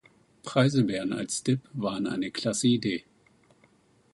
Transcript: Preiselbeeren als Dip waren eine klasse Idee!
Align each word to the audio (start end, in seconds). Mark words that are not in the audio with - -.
Preiselbeeren 0.41 1.13
als 1.13 1.43
Dip 1.43 1.69
waren 1.73 2.07
eine 2.07 2.31
klasse 2.31 2.65
Idee! 2.67 3.03